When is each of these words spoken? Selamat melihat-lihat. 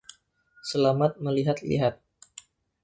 Selamat 0.71 1.13
melihat-lihat. 1.25 1.93